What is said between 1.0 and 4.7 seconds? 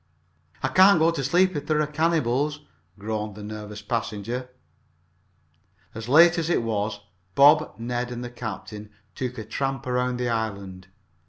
to sleep if there are cannibals," groaned the nervous passenger.